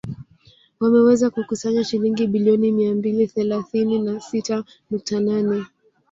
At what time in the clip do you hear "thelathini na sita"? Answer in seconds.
3.27-4.63